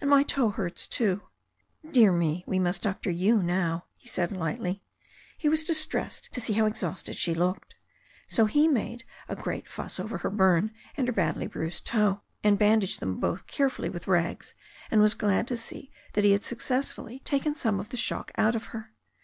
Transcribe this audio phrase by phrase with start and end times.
[0.00, 1.22] "And my toe hurts too."
[1.90, 4.84] "Dear me, we must doctor you now," he said lightly.
[5.36, 7.74] He was distressed to see how exhausted she looked.
[8.28, 12.56] So he made a great fuss over her burn and her badly bruised toe, and
[12.56, 14.54] bandaged them both carefully with rags,
[14.92, 18.54] and was glad to see that he had successfully taken some of the shock out
[18.54, 18.92] of her.